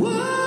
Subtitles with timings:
[0.00, 0.39] Whoa!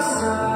[0.00, 0.49] Christ.